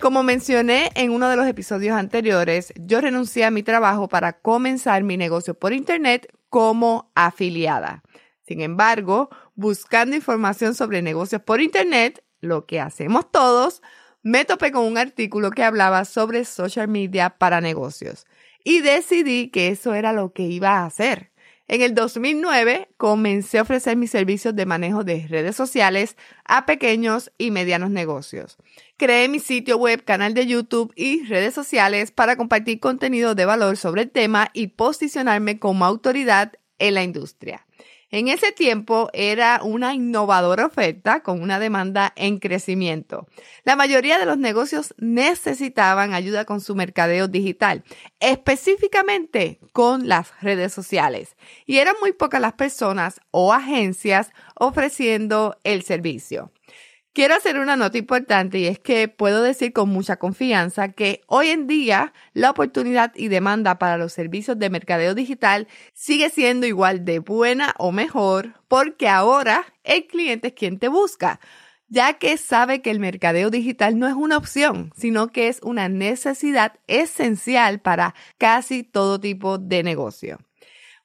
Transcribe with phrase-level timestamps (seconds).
[0.00, 5.02] Como mencioné en uno de los episodios anteriores, yo renuncié a mi trabajo para comenzar
[5.02, 8.02] mi negocio por Internet como afiliada.
[8.40, 13.82] Sin embargo, buscando información sobre negocios por Internet, lo que hacemos todos,
[14.22, 18.26] me topé con un artículo que hablaba sobre social media para negocios
[18.64, 21.30] y decidí que eso era lo que iba a hacer.
[21.72, 27.30] En el 2009 comencé a ofrecer mis servicios de manejo de redes sociales a pequeños
[27.38, 28.56] y medianos negocios.
[28.96, 33.76] Creé mi sitio web, canal de YouTube y redes sociales para compartir contenido de valor
[33.76, 37.64] sobre el tema y posicionarme como autoridad en la industria.
[38.12, 43.28] En ese tiempo era una innovadora oferta con una demanda en crecimiento.
[43.62, 47.84] La mayoría de los negocios necesitaban ayuda con su mercadeo digital,
[48.18, 51.36] específicamente con las redes sociales.
[51.66, 56.50] Y eran muy pocas las personas o agencias ofreciendo el servicio.
[57.12, 61.48] Quiero hacer una nota importante y es que puedo decir con mucha confianza que hoy
[61.48, 67.04] en día la oportunidad y demanda para los servicios de mercadeo digital sigue siendo igual
[67.04, 71.40] de buena o mejor porque ahora el cliente es quien te busca,
[71.88, 75.88] ya que sabe que el mercadeo digital no es una opción, sino que es una
[75.88, 80.38] necesidad esencial para casi todo tipo de negocio.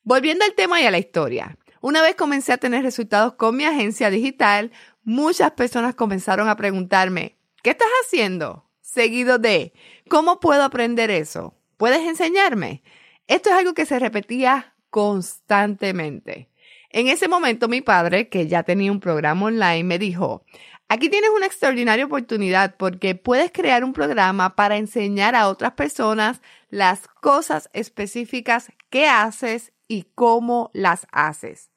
[0.04, 1.58] Volviendo al tema y a la historia.
[1.82, 4.72] Una vez comencé a tener resultados con mi agencia digital,
[5.06, 8.70] muchas personas comenzaron a preguntarme, ¿qué estás haciendo?
[8.82, 9.74] Seguido de,
[10.10, 11.56] ¿cómo puedo aprender eso?
[11.78, 12.84] ¿Puedes enseñarme?
[13.28, 16.50] Esto es algo que se repetía constantemente.
[16.90, 20.44] En ese momento mi padre, que ya tenía un programa online, me dijo,
[20.88, 26.42] aquí tienes una extraordinaria oportunidad porque puedes crear un programa para enseñar a otras personas
[26.70, 31.70] las cosas específicas que haces y cómo las haces.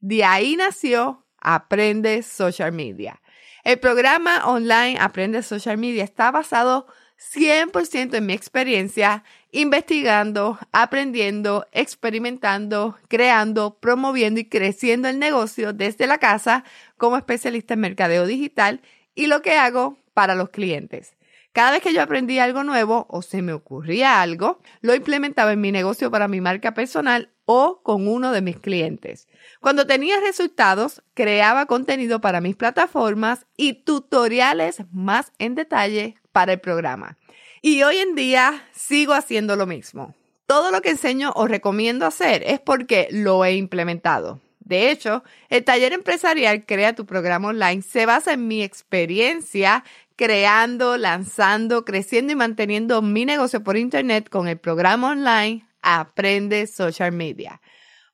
[0.00, 3.20] De ahí nació Aprende Social Media.
[3.64, 6.86] El programa online Aprende Social Media está basado
[7.18, 16.18] 100% en mi experiencia investigando, aprendiendo, experimentando, creando, promoviendo y creciendo el negocio desde la
[16.18, 16.62] casa
[16.96, 18.82] como especialista en mercadeo digital
[19.14, 21.15] y lo que hago para los clientes.
[21.56, 25.62] Cada vez que yo aprendía algo nuevo o se me ocurría algo, lo implementaba en
[25.62, 29.26] mi negocio para mi marca personal o con uno de mis clientes.
[29.62, 36.60] Cuando tenía resultados, creaba contenido para mis plataformas y tutoriales más en detalle para el
[36.60, 37.16] programa.
[37.62, 40.14] Y hoy en día sigo haciendo lo mismo.
[40.44, 44.42] Todo lo que enseño o recomiendo hacer es porque lo he implementado.
[44.60, 49.84] De hecho, el taller empresarial Crea tu programa online se basa en mi experiencia
[50.16, 57.12] creando, lanzando, creciendo y manteniendo mi negocio por Internet con el programa online Aprende Social
[57.12, 57.60] Media.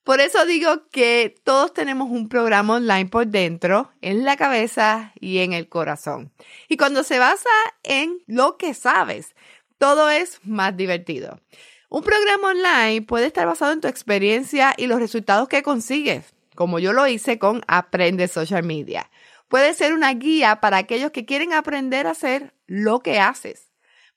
[0.04, 5.38] Por eso digo que todos tenemos un programa online por dentro, en la cabeza y
[5.38, 6.32] en el corazón.
[6.68, 7.50] Y cuando se basa
[7.84, 9.36] en lo que sabes,
[9.78, 11.40] todo es más divertido.
[11.88, 16.80] Un programa online puede estar basado en tu experiencia y los resultados que consigues, como
[16.80, 19.08] yo lo hice con Aprende Social Media.
[19.52, 23.70] Puede ser una guía para aquellos que quieren aprender a hacer lo que haces.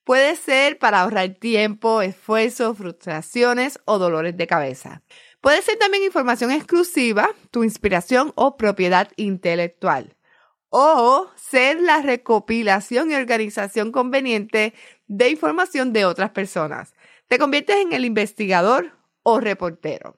[0.06, 5.04] Puede ser para ahorrar tiempo, esfuerzo, frustraciones o dolores de cabeza.
[5.42, 10.16] Puede ser también información exclusiva, tu inspiración o propiedad intelectual.
[10.70, 14.74] O ser la recopilación y organización conveniente
[15.08, 16.94] de información de otras personas.
[17.28, 20.18] Te conviertes en el investigador o reportero.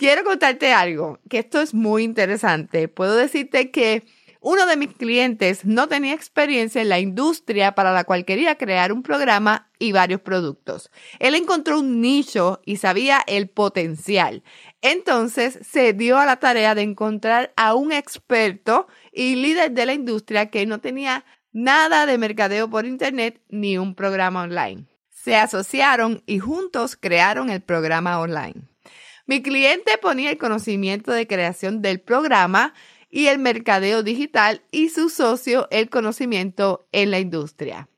[0.00, 2.88] Quiero contarte algo, que esto es muy interesante.
[2.88, 4.04] Puedo decirte que
[4.40, 8.92] uno de mis clientes no tenía experiencia en la industria para la cual quería crear
[8.92, 10.90] un programa y varios productos.
[11.18, 14.42] Él encontró un nicho y sabía el potencial.
[14.80, 19.92] Entonces se dio a la tarea de encontrar a un experto y líder de la
[19.92, 24.86] industria que no tenía nada de mercadeo por Internet ni un programa online.
[25.10, 28.70] Se asociaron y juntos crearon el programa online.
[29.26, 32.74] Mi cliente ponía el conocimiento de creación del programa
[33.10, 37.88] y el mercadeo digital y su socio el conocimiento en la industria.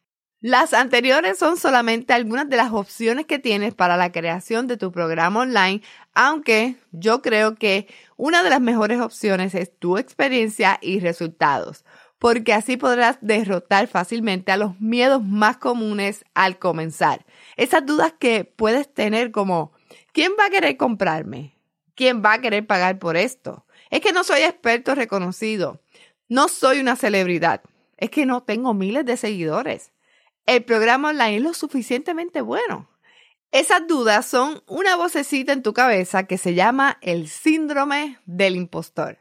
[0.40, 4.90] Las anteriores son solamente algunas de las opciones que tienes para la creación de tu
[4.90, 5.82] programa online,
[6.14, 7.86] aunque yo creo que
[8.16, 11.84] una de las mejores opciones es tu experiencia y resultados.
[12.18, 17.26] porque así podrás derrotar fácilmente a los miedos más comunes al comenzar.
[17.56, 19.72] Esas dudas que puedes tener como,
[20.12, 21.58] ¿quién va a querer comprarme?
[21.96, 23.66] ¿Quién va a querer pagar por esto?
[23.92, 25.78] Es que no soy experto reconocido.
[26.26, 27.60] No soy una celebridad.
[27.98, 29.92] Es que no tengo miles de seguidores.
[30.46, 32.88] El programa online es lo suficientemente bueno.
[33.50, 39.18] Esas dudas son una vocecita en tu cabeza que se llama el síndrome del impostor.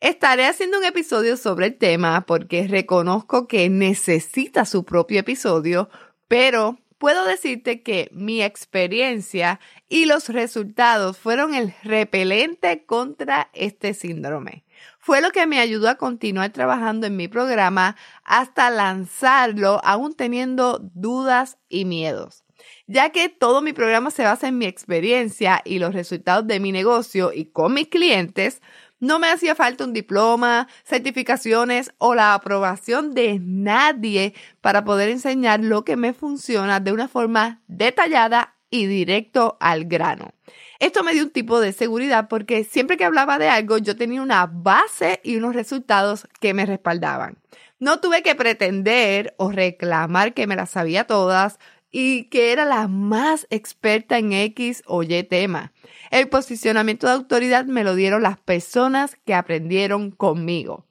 [0.00, 5.88] Estaré haciendo un episodio sobre el tema porque reconozco que necesita su propio episodio,
[6.28, 9.58] pero puedo decirte que mi experiencia
[9.88, 14.64] y los resultados fueron el repelente contra este síndrome.
[14.98, 20.78] Fue lo que me ayudó a continuar trabajando en mi programa hasta lanzarlo aún teniendo
[20.78, 22.44] dudas y miedos
[22.86, 26.72] ya que todo mi programa se basa en mi experiencia y los resultados de mi
[26.72, 28.60] negocio y con mis clientes,
[29.00, 35.60] no me hacía falta un diploma, certificaciones o la aprobación de nadie para poder enseñar
[35.60, 40.32] lo que me funciona de una forma detallada y directo al grano.
[40.78, 44.22] Esto me dio un tipo de seguridad porque siempre que hablaba de algo yo tenía
[44.22, 47.38] una base y unos resultados que me respaldaban.
[47.78, 51.58] No tuve que pretender o reclamar que me las sabía todas
[51.90, 55.72] y que era la más experta en X o Y tema.
[56.10, 60.86] El posicionamiento de autoridad me lo dieron las personas que aprendieron conmigo.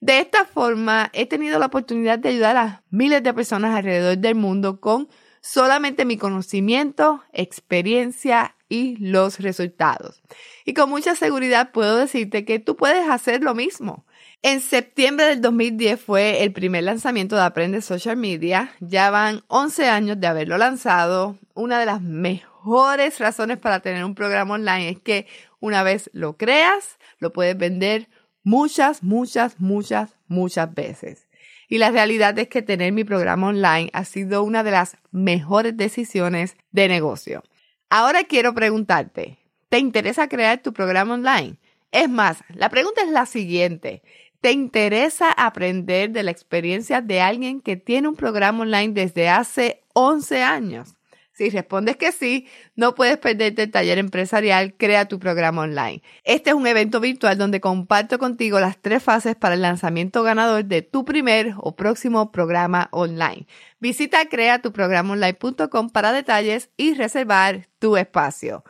[0.00, 4.34] De esta forma, he tenido la oportunidad de ayudar a miles de personas alrededor del
[4.34, 5.08] mundo con
[5.40, 10.22] solamente mi conocimiento, experiencia y los resultados.
[10.64, 14.04] Y con mucha seguridad puedo decirte que tú puedes hacer lo mismo.
[14.44, 18.74] En septiembre del 2010 fue el primer lanzamiento de Aprende Social Media.
[18.80, 21.38] Ya van 11 años de haberlo lanzado.
[21.54, 25.28] Una de las mejores razones para tener un programa online es que
[25.60, 28.08] una vez lo creas, lo puedes vender
[28.42, 31.28] muchas, muchas, muchas, muchas veces.
[31.68, 35.76] Y la realidad es que tener mi programa online ha sido una de las mejores
[35.76, 37.44] decisiones de negocio.
[37.90, 41.60] Ahora quiero preguntarte, ¿te interesa crear tu programa online?
[41.92, 44.02] Es más, la pregunta es la siguiente.
[44.42, 49.84] ¿Te interesa aprender de la experiencia de alguien que tiene un programa online desde hace
[49.94, 50.96] 11 años?
[51.32, 56.02] Si respondes que sí, no puedes perderte el taller empresarial Crea tu programa online.
[56.24, 60.64] Este es un evento virtual donde comparto contigo las tres fases para el lanzamiento ganador
[60.64, 63.46] de tu primer o próximo programa online.
[63.78, 68.64] Visita creatuprogramonline.com para detalles y reservar tu espacio.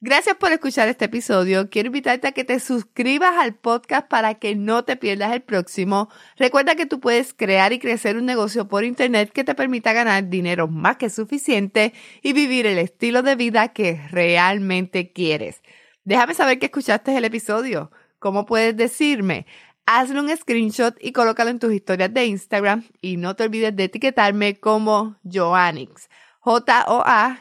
[0.00, 1.70] Gracias por escuchar este episodio.
[1.70, 6.08] Quiero invitarte a que te suscribas al podcast para que no te pierdas el próximo.
[6.36, 10.28] Recuerda que tú puedes crear y crecer un negocio por internet que te permita ganar
[10.28, 15.62] dinero más que suficiente y vivir el estilo de vida que realmente quieres.
[16.04, 17.90] Déjame saber que escuchaste el episodio.
[18.20, 19.46] ¿Cómo puedes decirme?
[19.84, 23.82] Hazle un screenshot y colócalo en tus historias de Instagram y no te olvides de
[23.84, 26.08] etiquetarme como Joannix.
[26.38, 27.38] J-O-A-N-N-I-X.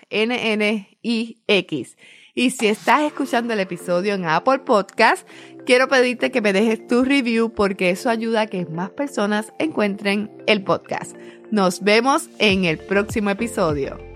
[2.37, 5.27] Y si estás escuchando el episodio en Apple Podcast,
[5.65, 10.29] quiero pedirte que me dejes tu review porque eso ayuda a que más personas encuentren
[10.45, 11.17] el podcast.
[11.49, 14.06] Nos vemos en el próximo episodio.